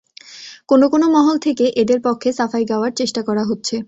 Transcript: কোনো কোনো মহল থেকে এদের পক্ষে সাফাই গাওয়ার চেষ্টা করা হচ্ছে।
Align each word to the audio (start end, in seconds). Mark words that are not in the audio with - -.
কোনো 0.69 0.85
কোনো 0.87 1.05
মহল 1.15 1.37
থেকে 1.45 1.65
এদের 1.81 1.99
পক্ষে 2.03 2.29
সাফাই 2.33 2.63
গাওয়ার 2.65 2.91
চেষ্টা 2.99 3.21
করা 3.27 3.43
হচ্ছে। 3.45 3.75